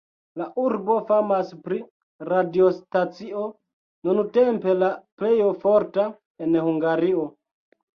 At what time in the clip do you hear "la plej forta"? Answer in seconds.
4.83-6.13